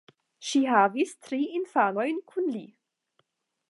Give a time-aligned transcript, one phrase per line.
[0.51, 2.67] Ŝi havis tri infanojn kun li.